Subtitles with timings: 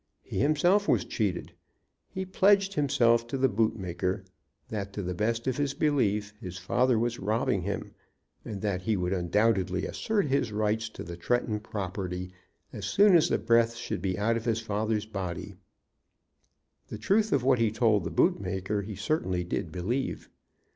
[0.23, 1.53] He himself was cheated.
[2.09, 4.25] He pledged himself to the boot maker
[4.69, 7.91] that, to the best of his belief, his father was robbing him,
[8.43, 12.31] and that he would undoubtedly assert his right to the Tretton property
[12.73, 15.57] as soon as the breath should be out of his father's body.
[16.87, 20.31] The truth of what he told the boot maker he certainly did believe.